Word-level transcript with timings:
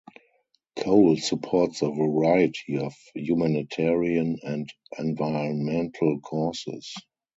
Cole 0.79 1.17
supports 1.17 1.83
a 1.83 1.91
variety 1.91 2.79
of 2.79 2.95
humanitarian 3.13 4.39
and 4.41 4.67
environmental 4.97 6.19
causes. 6.21 6.91